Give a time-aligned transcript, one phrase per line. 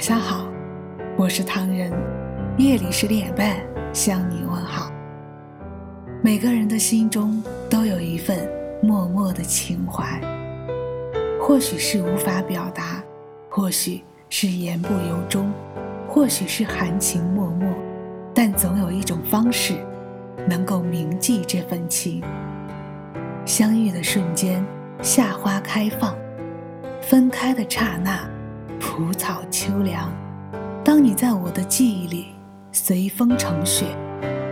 [0.00, 0.48] 晚上好，
[1.14, 1.92] 我是唐人，
[2.56, 3.60] 夜里十点半
[3.92, 4.90] 向你问好。
[6.22, 8.50] 每个人的心中都有一份
[8.82, 10.18] 默默的情怀，
[11.38, 13.04] 或许是无法表达，
[13.50, 15.52] 或许是言不由衷，
[16.08, 17.70] 或许是含情脉脉，
[18.32, 19.74] 但总有一种方式
[20.48, 22.22] 能够铭记这份情。
[23.44, 24.64] 相遇的瞬间，
[25.02, 26.14] 夏花开放；
[27.02, 28.26] 分开的刹那。
[28.80, 30.10] 蒲草秋凉，
[30.82, 32.28] 当你在我的记忆里
[32.72, 33.84] 随风成雪，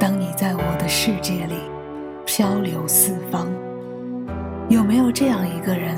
[0.00, 1.54] 当你在我的世界里
[2.24, 3.46] 漂流四方，
[4.70, 5.94] 有没有这样一个人，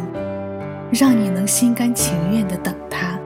[0.90, 3.16] 让你能心甘情愿地等他？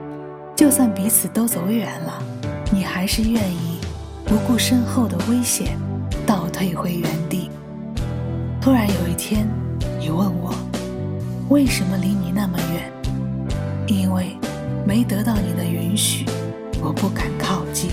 [0.55, 2.21] 就算彼此都走远了，
[2.71, 3.79] 你还是愿意
[4.25, 5.77] 不顾身后的危险，
[6.27, 7.49] 倒退回原地。
[8.61, 9.47] 突然有一天，
[9.99, 10.53] 你问我，
[11.49, 12.91] 为什么离你那么远？
[13.87, 14.37] 因为。
[14.85, 16.25] 没得到你的允许，
[16.81, 17.91] 我不敢靠近。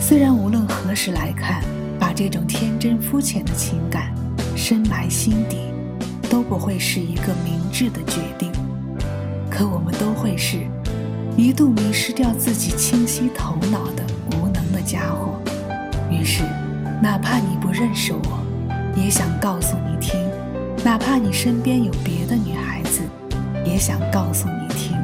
[0.00, 1.62] 虽然无论何时来看，
[1.98, 4.12] 把这种天真肤浅的情感
[4.56, 5.58] 深埋心底，
[6.28, 8.50] 都不会是一个明智的决定。
[9.50, 10.58] 可我们都会是
[11.36, 15.40] 一度迷失掉自己清晰头脑的无能的家伙。
[16.10, 16.42] 于是，
[17.00, 18.44] 哪怕你不认识我，
[18.96, 20.18] 也想告诉你听；
[20.84, 23.00] 哪怕你身边有别的女孩子，
[23.64, 24.94] 也想告诉你听。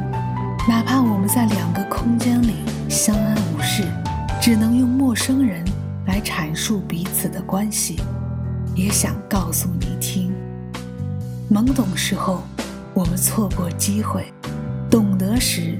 [0.67, 3.83] 哪怕我们在两个空间里相安无事，
[4.39, 5.65] 只能用陌生人
[6.05, 7.99] 来阐述彼此的关系，
[8.75, 10.31] 也想告诉你听。
[11.49, 12.43] 懵懂时候，
[12.93, 14.21] 我们错过机会；
[14.89, 15.79] 懂得时，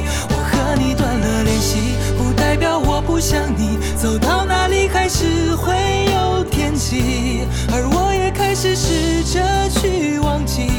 [0.75, 1.77] 你断了联系，
[2.17, 3.77] 不代表我不想你。
[3.95, 5.73] 走到哪里还是会
[6.13, 9.39] 有天气，而我也开始试着
[9.69, 10.71] 去忘记，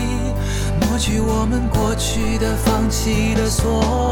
[0.80, 4.11] 抹去我们过去的、放弃的所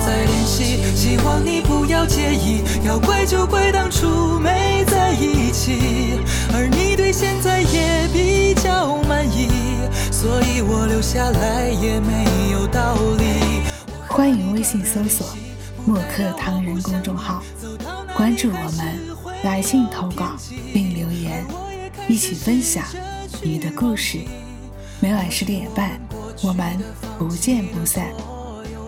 [0.11, 2.61] 和你不再联系，希望你不要介意。
[2.85, 6.19] 要怪就怪当初没在一起，
[6.53, 9.47] 而你对现在也比较满意，
[10.11, 13.63] 所以我留下来也没有道理。
[14.07, 15.25] 欢迎微信搜索
[15.87, 17.41] “墨客唐人”公众号，
[18.15, 18.99] 关注我们，
[19.43, 20.35] 来信投稿
[20.73, 21.45] 并留言，
[22.09, 22.83] 一起分享
[23.41, 24.19] 你的故事。
[24.99, 25.99] 每晚十点半，
[26.43, 26.77] 我们
[27.17, 28.05] 不见不散。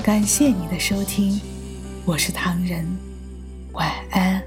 [0.04, 1.40] 感谢你的收听，
[2.04, 2.86] 我是唐人，
[3.72, 4.43] 晚安。